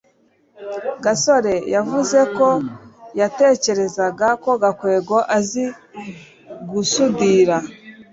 [1.03, 2.47] gasore yavuze ko
[3.19, 5.65] yatekerezaga ko gakwego azi
[6.69, 7.57] gusudira